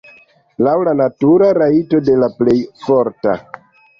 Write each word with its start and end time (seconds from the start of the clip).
Laŭ 0.67 0.71
la 0.87 0.93
natura 1.01 1.49
rajto 1.59 2.01
de 2.09 2.17
la 2.21 2.29
plej 2.39 2.57
forta. 2.87 3.37